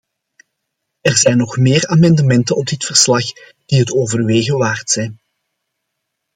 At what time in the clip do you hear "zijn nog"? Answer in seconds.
1.17-1.57